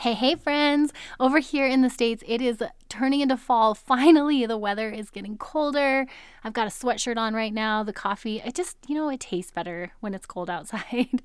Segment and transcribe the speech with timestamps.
[0.00, 0.94] Hey, hey, friends.
[1.20, 3.74] Over here in the States, it is turning into fall.
[3.74, 6.06] Finally, the weather is getting colder.
[6.42, 7.82] I've got a sweatshirt on right now.
[7.82, 11.20] The coffee, it just, you know, it tastes better when it's cold outside.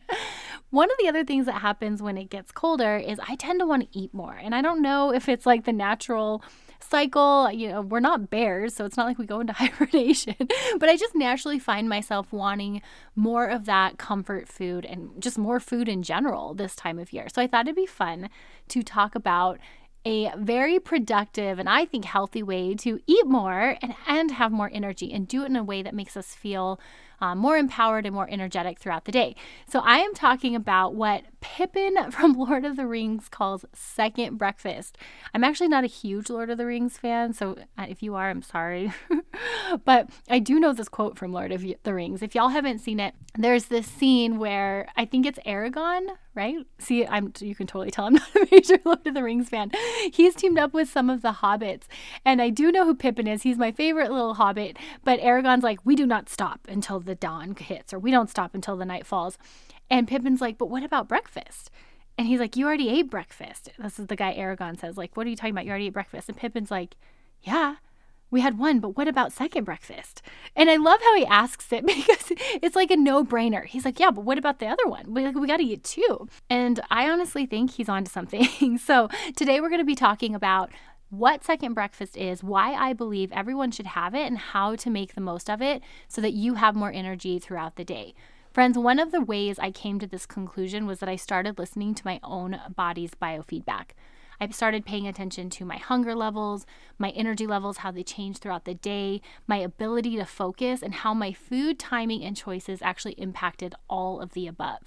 [0.71, 3.65] One of the other things that happens when it gets colder is I tend to
[3.65, 4.35] want to eat more.
[4.35, 6.43] And I don't know if it's like the natural
[6.79, 7.51] cycle.
[7.51, 10.35] You know, we're not bears, so it's not like we go into hibernation,
[10.79, 12.81] but I just naturally find myself wanting
[13.15, 17.27] more of that comfort food and just more food in general this time of year.
[17.33, 18.29] So I thought it'd be fun
[18.69, 19.59] to talk about
[20.05, 24.69] a very productive and I think healthy way to eat more and, and have more
[24.71, 26.79] energy and do it in a way that makes us feel
[27.21, 29.35] um, more empowered and more energetic throughout the day.
[29.67, 34.97] So, I am talking about what Pippin from Lord of the Rings calls second breakfast.
[35.33, 38.29] I'm actually not a huge Lord of the Rings fan, so uh, if you are,
[38.29, 38.91] I'm sorry.
[39.85, 42.21] but I do know this quote from Lord of the Rings.
[42.21, 46.57] If y'all haven't seen it, there's this scene where I think it's Aragorn, right?
[46.79, 49.71] See, I'm you can totally tell I'm not a major Lord of the Rings fan.
[50.13, 51.83] He's teamed up with some of the hobbits,
[52.23, 53.43] and I do know who Pippin is.
[53.43, 57.55] He's my favorite little hobbit, but Aragorn's like, "We do not stop until the dawn
[57.55, 59.37] hits, or we don't stop until the night falls.
[59.89, 61.71] And Pippin's like, but what about breakfast?
[62.17, 63.69] And he's like, you already ate breakfast.
[63.77, 65.65] This is the guy Aragon says, like, what are you talking about?
[65.65, 66.29] You already ate breakfast.
[66.29, 66.95] And Pippin's like,
[67.41, 67.75] yeah,
[68.31, 70.21] we had one, but what about second breakfast?
[70.55, 73.65] And I love how he asks it because it's like a no brainer.
[73.65, 75.13] He's like, yeah, but what about the other one?
[75.13, 76.27] We, like, we got to eat two.
[76.49, 78.77] And I honestly think he's onto something.
[78.83, 80.71] so today we're going to be talking about
[81.17, 85.15] what second breakfast is, why I believe everyone should have it, and how to make
[85.15, 88.13] the most of it so that you have more energy throughout the day.
[88.51, 91.93] Friends, one of the ways I came to this conclusion was that I started listening
[91.95, 93.91] to my own body's biofeedback.
[94.39, 96.65] I started paying attention to my hunger levels,
[96.97, 101.13] my energy levels, how they change throughout the day, my ability to focus, and how
[101.13, 104.81] my food timing and choices actually impacted all of the above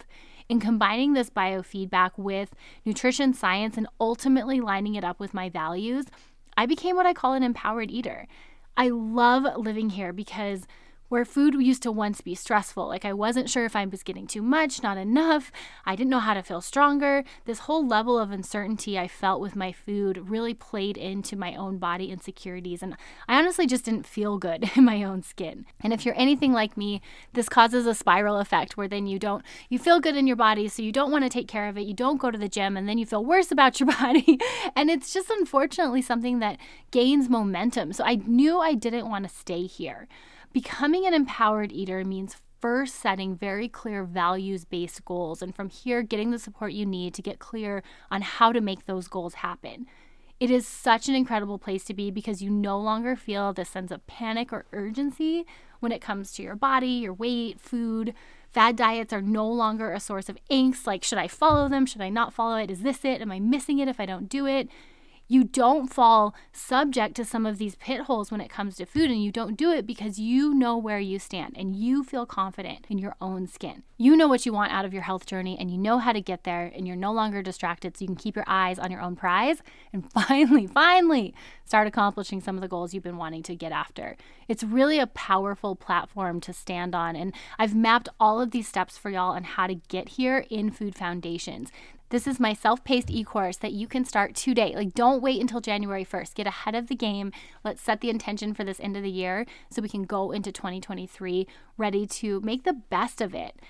[0.49, 2.55] in combining this biofeedback with
[2.85, 6.07] nutrition science and ultimately lining it up with my values,
[6.57, 8.27] I became what I call an empowered eater.
[8.77, 10.67] I love living here because
[11.09, 12.87] where food used to once be stressful.
[12.87, 15.51] Like I wasn't sure if I was getting too much, not enough.
[15.85, 17.25] I didn't know how to feel stronger.
[17.45, 21.79] This whole level of uncertainty I felt with my food really played into my own
[21.79, 22.83] body insecurities.
[22.83, 22.97] And
[23.27, 25.67] I honestly just didn't feel good in my own skin.
[25.81, 27.01] And if you're anything like me,
[27.33, 30.69] this causes a spiral effect where then you don't, you feel good in your body,
[30.69, 31.87] so you don't want to take care of it.
[31.87, 34.39] You don't go to the gym, and then you feel worse about your body.
[34.77, 36.59] and it's just unfortunately something that
[36.91, 37.93] gains momentum.
[37.93, 40.09] So I knew I didn't want to stay here.
[40.53, 46.03] Becoming an empowered eater means first setting very clear values based goals, and from here,
[46.03, 49.87] getting the support you need to get clear on how to make those goals happen.
[50.41, 53.91] It is such an incredible place to be because you no longer feel this sense
[53.91, 55.45] of panic or urgency
[55.81, 58.15] when it comes to your body, your weight, food.
[58.49, 61.87] Fad diets are no longer a source of angst like, should I follow them?
[61.87, 62.71] Should I not follow it?
[62.71, 63.21] Is this it?
[63.21, 64.69] Am I missing it if I don't do it?
[65.29, 69.11] You don't fall subject to some of these pit holes when it comes to food
[69.11, 72.87] and you don't do it because you know where you stand and you feel confident
[72.89, 73.83] in your own skin.
[73.99, 76.21] You know what you want out of your health journey and you know how to
[76.23, 79.03] get there and you're no longer distracted so you can keep your eyes on your
[79.03, 79.59] own prize
[79.93, 81.35] and finally, finally
[81.65, 84.17] start accomplishing some of the goals you've been wanting to get after.
[84.49, 88.97] It's really a powerful platform to stand on and I've mapped all of these steps
[88.97, 91.71] for y'all on how to get here in Food Foundations.
[92.11, 94.73] This is my self paced e course that you can start today.
[94.75, 96.35] Like, don't wait until January 1st.
[96.35, 97.33] Get ahead of the game.
[97.65, 100.51] Let's set the intention for this end of the year so we can go into
[100.51, 101.47] 2023
[101.77, 103.61] ready to make the best of it.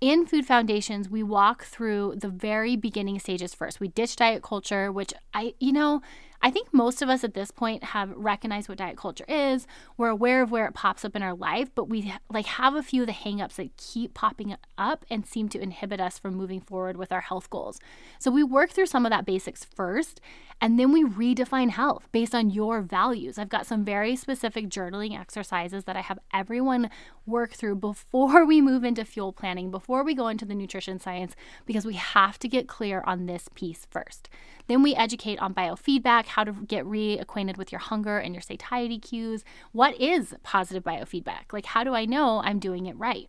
[0.00, 3.80] In Food Foundations, we walk through the very beginning stages first.
[3.80, 6.02] We ditch diet culture, which I, you know,
[6.42, 9.66] I think most of us at this point have recognized what diet culture is.
[9.96, 12.82] We're aware of where it pops up in our life, but we like have a
[12.82, 16.60] few of the hangups that keep popping up and seem to inhibit us from moving
[16.60, 17.80] forward with our health goals.
[18.18, 20.20] So we work through some of that basics first,
[20.60, 23.38] and then we redefine health based on your values.
[23.38, 26.90] I've got some very specific journaling exercises that I have everyone
[27.26, 31.34] work through before we move into fuel planning, before we go into the nutrition science,
[31.66, 34.28] because we have to get clear on this piece first.
[34.68, 38.98] Then we educate on biofeedback, how to get reacquainted with your hunger and your satiety
[38.98, 39.44] cues.
[39.72, 41.52] What is positive biofeedback?
[41.52, 43.28] Like, how do I know I'm doing it right?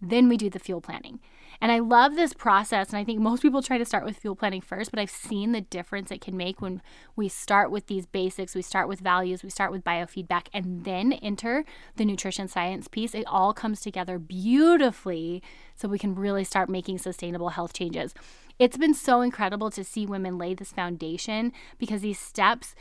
[0.00, 1.20] Then we do the fuel planning.
[1.60, 2.88] And I love this process.
[2.88, 5.52] And I think most people try to start with fuel planning first, but I've seen
[5.52, 6.82] the difference it can make when
[7.16, 11.12] we start with these basics, we start with values, we start with biofeedback, and then
[11.12, 11.64] enter
[11.96, 13.14] the nutrition science piece.
[13.14, 15.42] It all comes together beautifully
[15.74, 18.14] so we can really start making sustainable health changes.
[18.58, 22.74] It's been so incredible to see women lay this foundation because these steps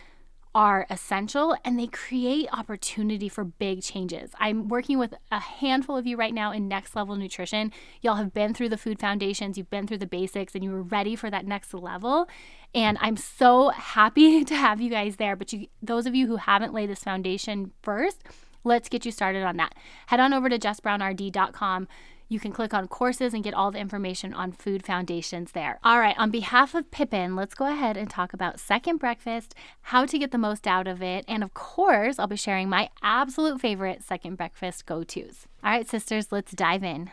[0.55, 4.31] are essential and they create opportunity for big changes.
[4.39, 7.71] I'm working with a handful of you right now in next level nutrition.
[8.01, 10.83] Y'all have been through the food foundations, you've been through the basics, and you were
[10.83, 12.27] ready for that next level.
[12.75, 15.35] And I'm so happy to have you guys there.
[15.35, 18.23] But you, those of you who haven't laid this foundation first,
[18.63, 19.73] let's get you started on that.
[20.07, 21.87] Head on over to jessbrownrd.com
[22.33, 25.79] you can click on courses and get all the information on food foundations there.
[25.83, 29.53] All right, on behalf of Pippin, let's go ahead and talk about second breakfast,
[29.83, 32.89] how to get the most out of it, and of course, I'll be sharing my
[33.03, 35.47] absolute favorite second breakfast go tos.
[35.63, 37.11] All right, sisters, let's dive in.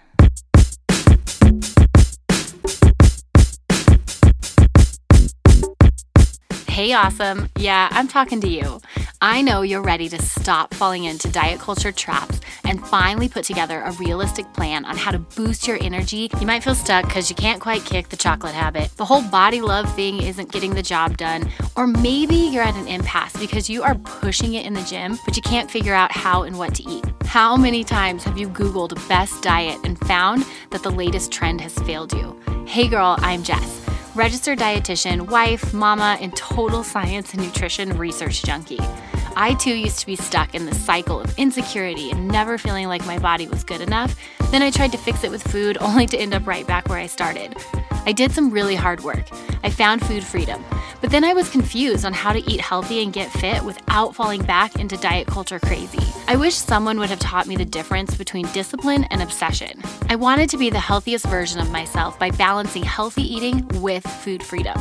[6.80, 7.50] Hey, awesome.
[7.58, 8.80] Yeah, I'm talking to you.
[9.20, 13.82] I know you're ready to stop falling into diet culture traps and finally put together
[13.82, 16.30] a realistic plan on how to boost your energy.
[16.40, 18.96] You might feel stuck because you can't quite kick the chocolate habit.
[18.96, 21.50] The whole body love thing isn't getting the job done.
[21.76, 25.36] Or maybe you're at an impasse because you are pushing it in the gym, but
[25.36, 27.04] you can't figure out how and what to eat.
[27.24, 31.74] How many times have you Googled best diet and found that the latest trend has
[31.80, 32.40] failed you?
[32.66, 38.80] Hey girl, I'm Jess registered dietitian, wife, mama, and total science and nutrition research junkie.
[39.36, 43.06] I too used to be stuck in the cycle of insecurity and never feeling like
[43.06, 44.16] my body was good enough.
[44.50, 46.98] Then I tried to fix it with food, only to end up right back where
[46.98, 47.56] I started.
[48.06, 49.28] I did some really hard work.
[49.62, 50.64] I found food freedom.
[51.00, 54.42] But then I was confused on how to eat healthy and get fit without falling
[54.42, 56.02] back into diet culture crazy.
[56.28, 59.80] I wish someone would have taught me the difference between discipline and obsession.
[60.08, 64.42] I wanted to be the healthiest version of myself by balancing healthy eating with food
[64.42, 64.78] freedom.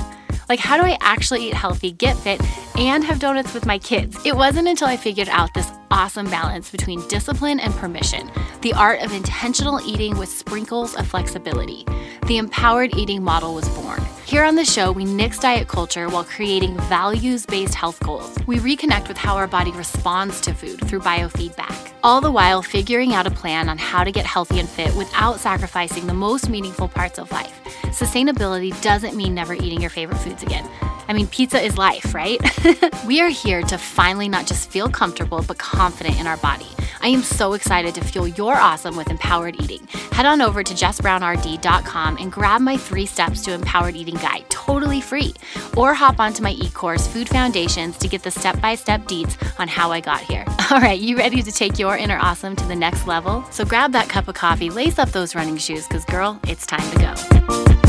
[0.49, 2.41] Like, how do I actually eat healthy, get fit,
[2.75, 4.17] and have donuts with my kids?
[4.25, 8.31] It wasn't until I figured out this awesome balance between discipline and permission,
[8.61, 11.85] the art of intentional eating with sprinkles of flexibility.
[12.29, 14.03] The empowered eating model was born.
[14.23, 18.37] Here on the show, we nix diet culture while creating values based health goals.
[18.45, 23.15] We reconnect with how our body responds to food through biofeedback, all the while figuring
[23.15, 26.87] out a plan on how to get healthy and fit without sacrificing the most meaningful
[26.87, 27.63] parts of life.
[27.85, 30.69] Sustainability doesn't mean never eating your favorite foods again.
[31.07, 32.39] I mean, pizza is life, right?
[33.07, 36.67] we are here to finally not just feel comfortable, but confident in our body.
[37.01, 39.87] I am so excited to fuel your awesome with empowered eating.
[40.11, 45.01] Head on over to jessbrownrd.com and grab my three steps to empowered eating guide totally
[45.01, 45.33] free.
[45.75, 49.35] Or hop onto my e course, Food Foundations, to get the step by step deets
[49.59, 50.45] on how I got here.
[50.71, 53.43] All right, you ready to take your inner awesome to the next level?
[53.51, 56.87] So grab that cup of coffee, lace up those running shoes, because girl, it's time
[56.91, 57.88] to go.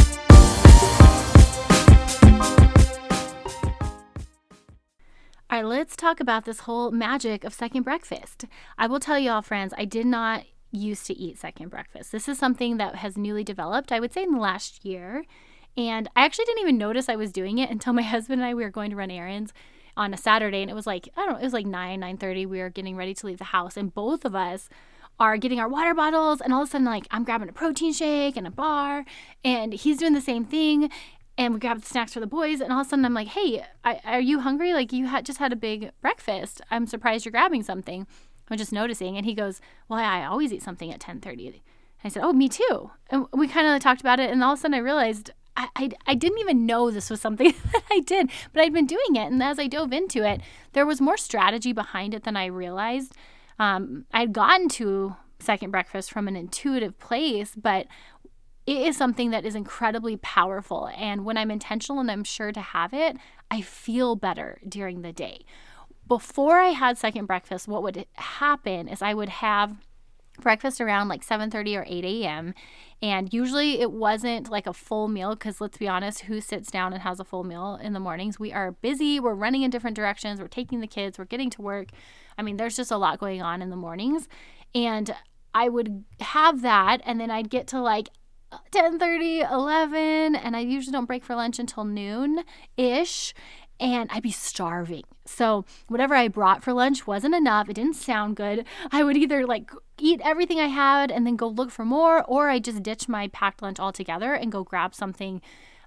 [5.62, 8.46] Right, let's talk about this whole magic of second breakfast.
[8.78, 12.12] I will tell you all, friends, I did not used to eat second breakfast.
[12.12, 15.24] This is something that has newly developed, I would say, in the last year.
[15.76, 18.54] And I actually didn't even notice I was doing it until my husband and I
[18.54, 19.52] we were going to run errands
[19.96, 22.16] on a Saturday, and it was like I don't know, it was like nine nine
[22.16, 22.46] thirty.
[22.46, 24.68] We were getting ready to leave the house, and both of us
[25.18, 27.92] are getting our water bottles, and all of a sudden, like I'm grabbing a protein
[27.92, 29.04] shake and a bar,
[29.44, 30.90] and he's doing the same thing,
[31.40, 33.28] and we grabbed the snacks for the boys and all of a sudden i'm like
[33.28, 37.24] hey I, are you hungry like you had just had a big breakfast i'm surprised
[37.24, 38.06] you're grabbing something
[38.48, 41.60] i'm just noticing and he goes well i always eat something at 10.30
[42.04, 44.58] i said oh me too and we kind of talked about it and all of
[44.58, 47.98] a sudden i realized I, I, I didn't even know this was something that I
[48.00, 49.32] did, but I'd been doing it.
[49.32, 50.40] And as I dove into it,
[50.74, 53.16] there was more strategy behind it than I realized.
[53.58, 57.88] Um, I'd gotten to second breakfast from an intuitive place, but
[58.70, 60.88] it is something that is incredibly powerful.
[60.96, 63.16] And when I'm intentional and I'm sure to have it,
[63.50, 65.44] I feel better during the day.
[66.06, 69.76] Before I had second breakfast, what would happen is I would have
[70.40, 72.54] breakfast around like 7:30 or 8 a.m.
[73.02, 76.92] And usually it wasn't like a full meal because let's be honest, who sits down
[76.92, 78.38] and has a full meal in the mornings?
[78.38, 81.62] We are busy, we're running in different directions, we're taking the kids, we're getting to
[81.62, 81.88] work.
[82.38, 84.28] I mean, there's just a lot going on in the mornings.
[84.76, 85.12] And
[85.52, 88.10] I would have that and then I'd get to like
[88.70, 92.40] 10 30 11 and i usually don't break for lunch until noon
[92.76, 93.34] ish
[93.80, 95.04] and I'd be starving.
[95.24, 97.68] So, whatever I brought for lunch wasn't enough.
[97.68, 98.66] It didn't sound good.
[98.92, 102.50] I would either like eat everything I had and then go look for more, or
[102.50, 105.40] I just ditch my packed lunch altogether and go grab something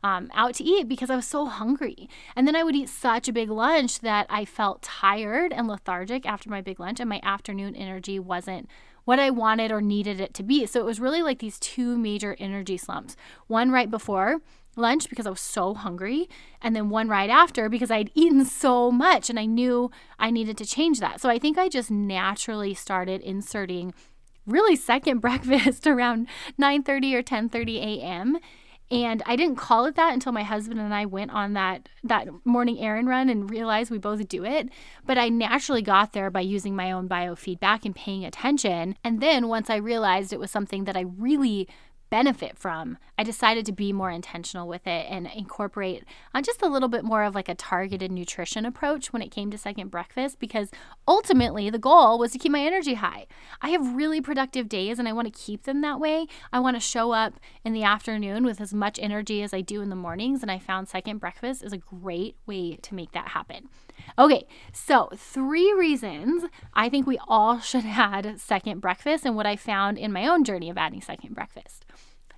[0.03, 2.09] um, out to eat because I was so hungry.
[2.35, 6.25] And then I would eat such a big lunch that I felt tired and lethargic
[6.25, 8.67] after my big lunch, and my afternoon energy wasn't
[9.05, 10.65] what I wanted or needed it to be.
[10.65, 13.15] So it was really like these two major energy slumps
[13.47, 14.41] one right before
[14.75, 16.29] lunch because I was so hungry,
[16.61, 20.57] and then one right after because I'd eaten so much and I knew I needed
[20.57, 21.21] to change that.
[21.21, 23.93] So I think I just naturally started inserting
[24.45, 26.27] really second breakfast around
[26.59, 28.37] 9:30 or 10:30 a.m.
[28.93, 32.27] And I didn't call it that until my husband and I went on that that
[32.45, 34.69] morning errand run and realized we both do it.
[35.03, 38.95] But I naturally got there by using my own biofeedback and paying attention.
[39.03, 41.67] And then once I realized it was something that I really
[42.13, 46.61] benefit from, I decided to be more intentional with it and incorporate on uh, just
[46.61, 49.89] a little bit more of like a targeted nutrition approach when it came to second
[49.89, 50.69] breakfast because
[51.07, 53.25] ultimately the goal was to keep my energy high.
[53.63, 56.27] I have really productive days and I want to keep them that way.
[56.51, 59.81] I want to show up in the afternoon with as much energy as I do
[59.81, 63.29] in the mornings and I found second breakfast is a great way to make that
[63.29, 63.69] happen.
[64.19, 66.43] Okay, so three reasons
[66.75, 70.43] I think we all should add second breakfast and what I found in my own
[70.43, 71.85] journey of adding second breakfast.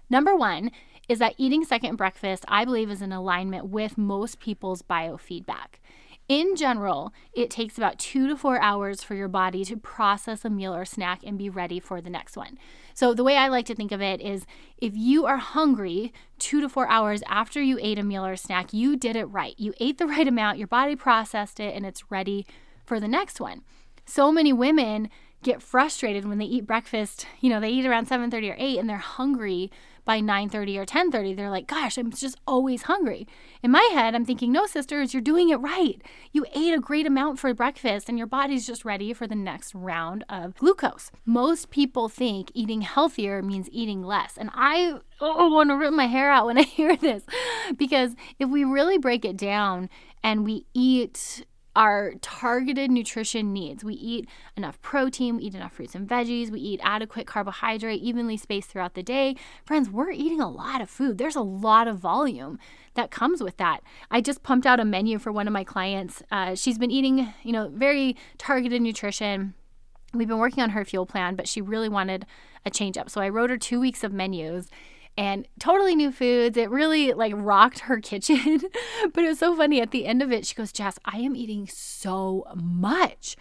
[0.09, 0.71] Number one
[1.07, 5.79] is that eating second breakfast, I believe, is in alignment with most people's biofeedback.
[6.27, 10.49] In general, it takes about two to four hours for your body to process a
[10.49, 12.57] meal or snack and be ready for the next one.
[12.95, 14.47] So, the way I like to think of it is
[14.79, 18.73] if you are hungry two to four hours after you ate a meal or snack,
[18.73, 19.53] you did it right.
[19.59, 22.47] You ate the right amount, your body processed it, and it's ready
[22.83, 23.61] for the next one.
[24.07, 25.09] So many women
[25.43, 27.27] get frustrated when they eat breakfast.
[27.39, 29.71] You know, they eat around 7:30 or 8 and they're hungry
[30.05, 33.27] by 9:30 or 10:30 they're like gosh I'm just always hungry.
[33.61, 36.01] In my head I'm thinking no sisters you're doing it right.
[36.31, 39.73] You ate a great amount for breakfast and your body's just ready for the next
[39.75, 41.11] round of glucose.
[41.25, 46.07] Most people think eating healthier means eating less and I oh, want to rip my
[46.07, 47.23] hair out when I hear this
[47.77, 49.89] because if we really break it down
[50.23, 51.45] and we eat
[51.75, 53.83] our targeted nutrition needs.
[53.83, 58.37] We eat enough protein, we eat enough fruits and veggies, we eat adequate carbohydrate, evenly
[58.37, 59.35] spaced throughout the day.
[59.65, 61.17] Friends, we're eating a lot of food.
[61.17, 62.59] There's a lot of volume
[62.93, 63.81] that comes with that.
[64.09, 66.23] I just pumped out a menu for one of my clients.
[66.31, 69.53] Uh, she's been eating, you know, very targeted nutrition.
[70.13, 72.25] We've been working on her fuel plan, but she really wanted
[72.65, 73.09] a change up.
[73.09, 74.69] So I wrote her two weeks of menus
[75.17, 76.57] and totally new foods.
[76.57, 78.61] It really like rocked her kitchen.
[79.13, 79.81] but it was so funny.
[79.81, 83.35] At the end of it, she goes, Jess, I am eating so much.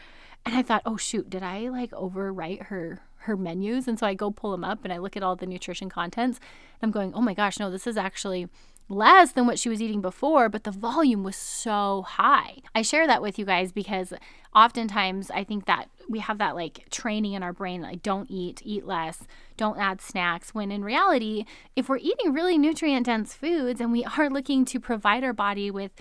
[0.46, 3.88] And I thought, oh shoot, did I like overwrite her her menus?
[3.88, 6.38] And so I go pull them up and I look at all the nutrition contents.
[6.82, 8.48] I'm going, oh my gosh, no, this is actually
[8.88, 12.58] less than what she was eating before, but the volume was so high.
[12.74, 14.12] I share that with you guys because
[14.54, 18.60] oftentimes I think that we have that like training in our brain like don't eat,
[18.64, 19.26] eat less,
[19.56, 20.54] don't add snacks.
[20.54, 24.80] When in reality, if we're eating really nutrient dense foods and we are looking to
[24.80, 25.92] provide our body with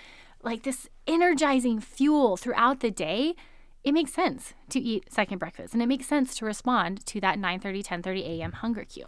[0.44, 3.36] like this energizing fuel throughout the day,
[3.84, 7.40] it makes sense to eat second breakfast and it makes sense to respond to that
[7.40, 8.52] 9:30 10:30 a.m.
[8.52, 9.06] hunger cue.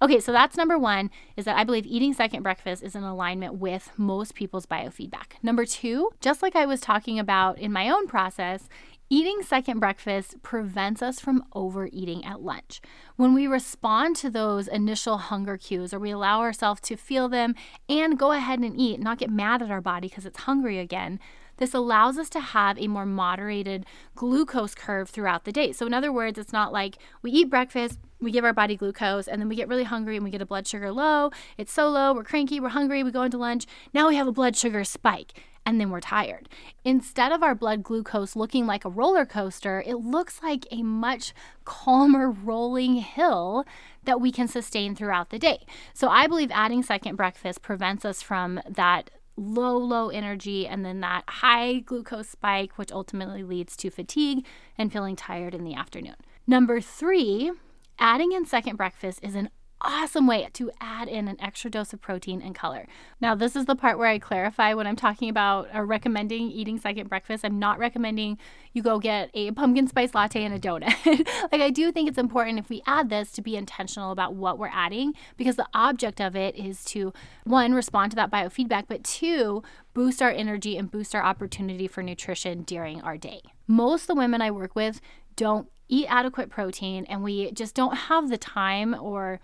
[0.00, 3.54] Okay, so that's number one is that I believe eating second breakfast is in alignment
[3.54, 5.32] with most people's biofeedback.
[5.42, 8.68] Number two, just like I was talking about in my own process,
[9.10, 12.82] Eating second breakfast prevents us from overeating at lunch.
[13.16, 17.54] When we respond to those initial hunger cues or we allow ourselves to feel them
[17.88, 21.20] and go ahead and eat, not get mad at our body because it's hungry again,
[21.56, 25.72] this allows us to have a more moderated glucose curve throughout the day.
[25.72, 29.26] So, in other words, it's not like we eat breakfast, we give our body glucose,
[29.26, 31.30] and then we get really hungry and we get a blood sugar low.
[31.56, 33.66] It's so low, we're cranky, we're hungry, we go into lunch.
[33.94, 35.32] Now we have a blood sugar spike
[35.68, 36.48] and then we're tired.
[36.82, 41.34] Instead of our blood glucose looking like a roller coaster, it looks like a much
[41.66, 43.66] calmer rolling hill
[44.04, 45.66] that we can sustain throughout the day.
[45.92, 51.00] So I believe adding second breakfast prevents us from that low, low energy and then
[51.00, 54.46] that high glucose spike, which ultimately leads to fatigue
[54.78, 56.16] and feeling tired in the afternoon.
[56.46, 57.52] Number three,
[57.98, 62.00] adding in second breakfast is an awesome way to add in an extra dose of
[62.00, 62.86] protein and color.
[63.20, 66.78] Now, this is the part where I clarify when I'm talking about or recommending eating
[66.78, 67.44] second breakfast.
[67.44, 68.38] I'm not recommending
[68.72, 70.94] you go get a pumpkin spice latte and a donut.
[71.52, 74.58] like, I do think it's important if we add this to be intentional about what
[74.58, 77.12] we're adding because the object of it is to,
[77.44, 79.62] one, respond to that biofeedback, but two,
[79.94, 83.42] boost our energy and boost our opportunity for nutrition during our day.
[83.66, 85.00] Most of the women I work with
[85.36, 89.40] don't eat adequate protein and we just don't have the time or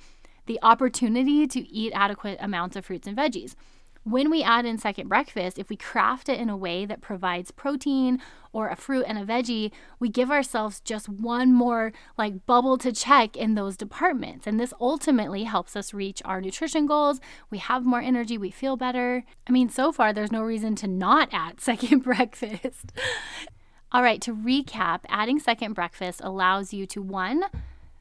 [0.47, 3.55] the opportunity to eat adequate amounts of fruits and veggies.
[4.05, 7.51] When we add in second breakfast, if we craft it in a way that provides
[7.51, 8.21] protein
[8.53, 12.93] or a fruit and a veggie, we give ourselves just one more like bubble to
[12.93, 14.47] check in those departments.
[14.47, 17.19] And this ultimately helps us reach our nutrition goals.
[17.49, 19.25] We have more energy, we feel better.
[19.47, 22.93] I mean, so far, there's no reason to not add second breakfast.
[23.93, 27.45] All right, to recap, adding second breakfast allows you to one,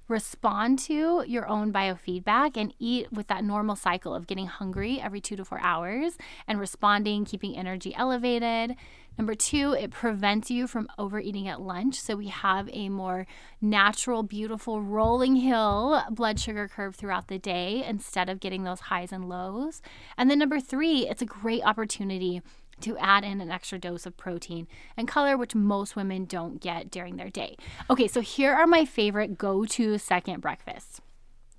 [0.08, 5.22] respond to your own biofeedback and eat with that normal cycle of getting hungry every
[5.22, 6.18] two to four hours
[6.48, 8.76] and responding, keeping energy elevated.
[9.18, 12.00] Number two, it prevents you from overeating at lunch.
[12.00, 13.28] So we have a more
[13.62, 19.12] natural, beautiful, rolling hill blood sugar curve throughout the day instead of getting those highs
[19.12, 19.82] and lows.
[20.18, 22.42] And then number three, it's a great opportunity
[22.82, 26.90] to add in an extra dose of protein and color, which most women don't get
[26.90, 27.56] during their day.
[27.90, 31.02] Okay, so here are my favorite go to second breakfasts.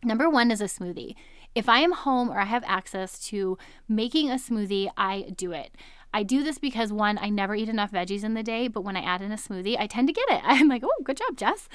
[0.02, 1.14] Number one is a smoothie.
[1.54, 3.56] If I am home or I have access to
[3.88, 5.74] making a smoothie, I do it.
[6.14, 8.96] I do this because one, I never eat enough veggies in the day, but when
[8.96, 10.42] I add in a smoothie, I tend to get it.
[10.44, 11.68] I'm like, oh, good job, Jess.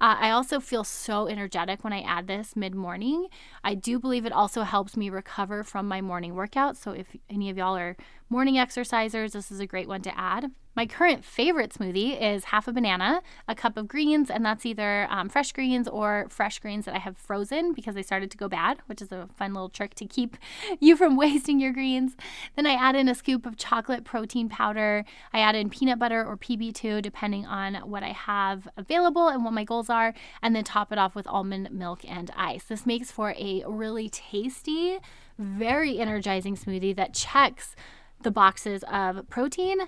[0.00, 3.28] Uh, I also feel so energetic when I add this mid morning.
[3.62, 6.76] I do believe it also helps me recover from my morning workout.
[6.76, 7.96] So if any of y'all are
[8.28, 10.50] morning exercisers, this is a great one to add.
[10.76, 15.06] My current favorite smoothie is half a banana, a cup of greens, and that's either
[15.08, 18.48] um, fresh greens or fresh greens that I have frozen because they started to go
[18.48, 20.36] bad, which is a fun little trick to keep
[20.80, 22.16] you from wasting your greens.
[22.56, 25.04] Then I add in a scoop of chocolate protein powder.
[25.32, 29.52] I add in peanut butter or PB2, depending on what I have available and what
[29.52, 30.12] my goals are,
[30.42, 32.64] and then top it off with almond milk and ice.
[32.64, 34.98] This makes for a really tasty,
[35.38, 37.76] very energizing smoothie that checks
[38.22, 39.78] the boxes of protein,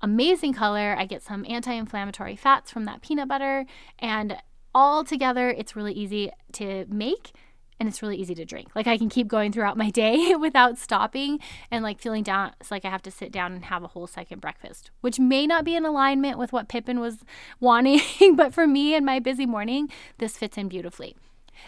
[0.00, 0.94] amazing color.
[0.98, 3.66] I get some anti inflammatory fats from that peanut butter.
[3.98, 4.36] And
[4.74, 7.32] all together, it's really easy to make
[7.78, 8.68] and it's really easy to drink.
[8.74, 11.38] Like I can keep going throughout my day without stopping
[11.70, 12.52] and like feeling down.
[12.60, 15.46] It's like I have to sit down and have a whole second breakfast, which may
[15.46, 17.18] not be in alignment with what Pippin was
[17.60, 19.88] wanting, but for me and my busy morning,
[20.18, 21.16] this fits in beautifully.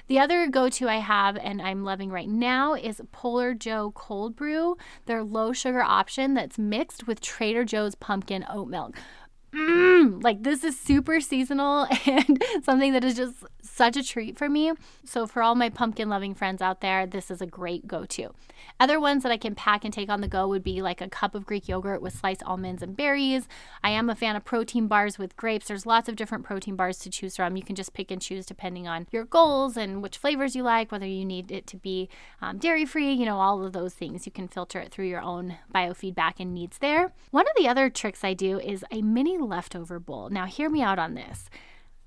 [0.06, 4.36] The other go to I have and I'm loving right now is Polar Joe Cold
[4.36, 4.76] Brew,
[5.06, 8.96] their low sugar option that's mixed with Trader Joe's pumpkin oat milk.
[9.54, 14.48] Mm, like this is super seasonal and something that is just such a treat for
[14.48, 14.72] me.
[15.04, 18.34] So, for all my pumpkin loving friends out there, this is a great go to.
[18.80, 21.08] Other ones that I can pack and take on the go would be like a
[21.08, 23.48] cup of Greek yogurt with sliced almonds and berries.
[23.82, 25.68] I am a fan of protein bars with grapes.
[25.68, 27.56] There's lots of different protein bars to choose from.
[27.56, 30.92] You can just pick and choose depending on your goals and which flavors you like,
[30.92, 32.08] whether you need it to be
[32.42, 34.26] um, dairy free, you know, all of those things.
[34.26, 37.12] You can filter it through your own biofeedback and needs there.
[37.30, 40.28] One of the other tricks I do is a mini leftover bowl.
[40.30, 41.48] Now, hear me out on this.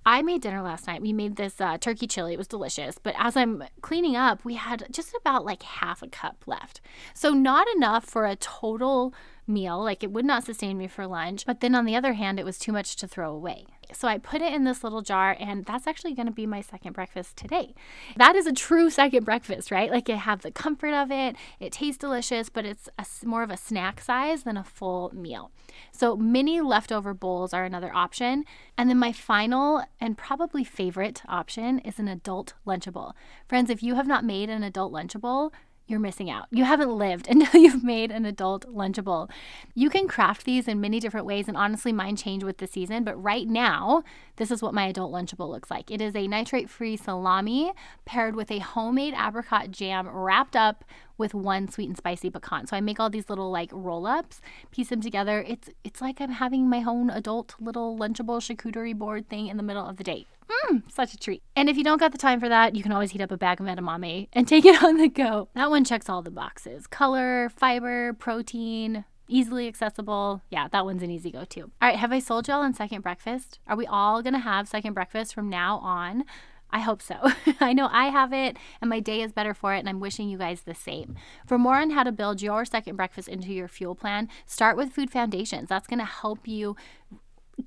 [0.06, 1.02] I made dinner last night.
[1.02, 2.34] We made this uh, turkey chili.
[2.34, 2.98] It was delicious.
[2.98, 6.82] But as I'm cleaning up, we had just about like half a cup left.
[7.14, 9.14] So, not enough for a total
[9.52, 9.84] meal.
[9.84, 11.46] Like, it would not sustain me for lunch.
[11.46, 13.66] But then on the other hand, it was too much to throw away.
[13.94, 16.62] So I put it in this little jar, and that's actually going to be my
[16.62, 17.74] second breakfast today.
[18.16, 19.92] That is a true second breakfast, right?
[19.92, 23.50] Like I have the comfort of it, it tastes delicious, but it's a, more of
[23.50, 25.52] a snack size than a full meal.
[25.92, 28.46] So mini leftover bowls are another option.
[28.78, 33.14] And then my final and probably favorite option is an adult Lunchable.
[33.48, 35.52] Friends, if you have not made an adult Lunchable,
[35.92, 36.48] you're missing out.
[36.50, 39.30] You haven't lived until you've made an adult Lunchable.
[39.76, 43.04] You can craft these in many different ways, and honestly, mine change with the season.
[43.04, 44.04] But right now,
[44.38, 45.92] this is what my adult Lunchable looks like.
[45.92, 47.74] It is a nitrate free salami
[48.06, 50.84] paired with a homemade apricot jam wrapped up
[51.18, 52.66] with one sweet and spicy pecan.
[52.66, 55.46] So I make all these little like roll ups, piece them together.
[55.48, 59.64] It's it's like I'm having my own adult little Lunchable charcuterie board thing in the
[59.64, 60.26] middle of the day.
[60.52, 61.44] Mmm, such a treat.
[61.56, 63.38] And if you don't got the time for that, you can always heat up a
[63.38, 65.50] bag of edamame and take it on the go.
[65.56, 70.42] That one checks all the boxes color, fiber, protein, easily accessible.
[70.50, 71.62] Yeah, that one's an easy go to.
[71.62, 73.60] All right, have I sold y'all on second breakfast?
[73.68, 76.26] Are we all gonna have second breakfast from now on?
[76.74, 77.16] I hope so.
[77.60, 80.30] I know I have it and my day is better for it, and I'm wishing
[80.30, 81.16] you guys the same.
[81.46, 84.92] For more on how to build your second breakfast into your fuel plan, start with
[84.92, 85.70] Food Foundations.
[85.70, 86.78] That's to help you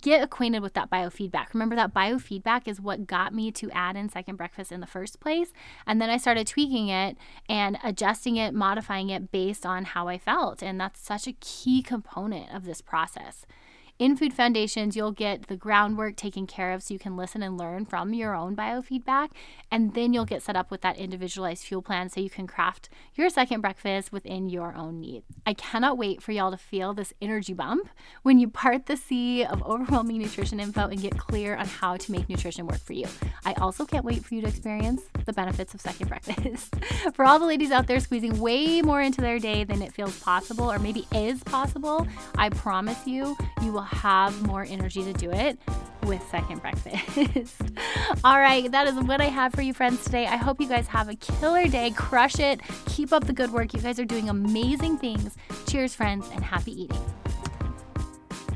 [0.01, 1.53] get acquainted with that biofeedback.
[1.53, 5.21] Remember that biofeedback is what got me to add in second breakfast in the first
[5.21, 5.53] place.
[5.87, 7.17] And then I started tweaking it
[7.49, 10.63] and adjusting it, modifying it based on how I felt.
[10.63, 13.47] And that's such a key component of this process.
[13.97, 17.57] In Food Foundations, you'll get the groundwork taken care of so you can listen and
[17.57, 19.29] learn from your own biofeedback.
[19.71, 22.89] And then you'll get set up with that individualized fuel plan so you can craft
[23.15, 25.27] your second breakfast within your own needs.
[25.47, 27.89] I cannot wait for y'all to feel this energy bump
[28.25, 32.11] when you part the sea of overwhelming nutrition info and get clear on how to
[32.11, 33.07] make nutrition work for you.
[33.45, 36.75] I also can't wait for you to experience the benefits of second breakfast.
[37.15, 40.19] for all the ladies out there squeezing way more into their day than it feels
[40.19, 45.31] possible or maybe is possible, I promise you, you will have more energy to do
[45.31, 45.59] it
[46.05, 47.63] with second breakfast.
[48.25, 50.27] All right, that is what I have for you, friends, today.
[50.27, 51.91] I hope you guys have a killer day.
[51.91, 52.61] Crush it.
[52.87, 53.73] Keep up the good work.
[53.75, 55.37] You guys are doing amazing things.
[55.67, 57.05] Cheers, friends, and happy eating.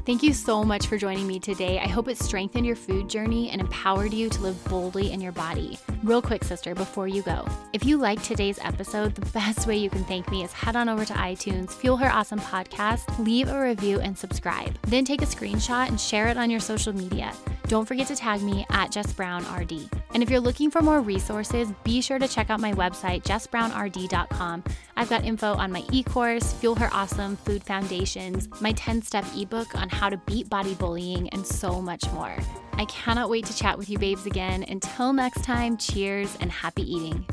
[0.08, 1.78] Thank you so much for joining me today.
[1.78, 5.32] I hope it strengthened your food journey and empowered you to live boldly in your
[5.32, 5.78] body.
[6.04, 9.90] Real quick, sister, before you go, if you liked today's episode, the best way you
[9.90, 13.60] can thank me is head on over to iTunes, Fuel Her Awesome Podcast, leave a
[13.60, 14.78] review, and subscribe.
[14.82, 17.32] Then take a screenshot and share it on your social media.
[17.66, 19.90] Don't forget to tag me at Jess Brown RD.
[20.14, 24.64] And if you're looking for more resources, be sure to check out my website, jessbrownrd.com.
[24.96, 29.24] I've got info on my e course, Fuel Her Awesome Food Foundations, my 10 step
[29.36, 32.36] ebook on how to beat body bullying, and so much more.
[32.78, 34.64] I cannot wait to chat with you, babes, again.
[34.68, 37.26] Until next time, cheers and happy eating.